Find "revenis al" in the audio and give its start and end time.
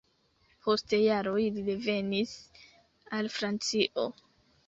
1.67-3.31